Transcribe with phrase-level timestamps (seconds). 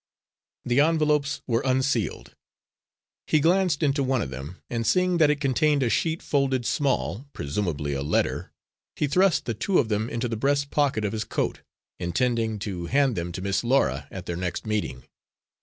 [0.65, 2.33] The envelopes were unsealed.
[3.27, 7.27] He glanced into one of them, and seeing that it contained a sheet, folded small,
[7.33, 8.51] presumably a letter,
[8.95, 11.61] he thrust the two of them into the breast pocket of his coat,
[11.99, 15.03] intending to hand them to Miss Laura at their next meeting.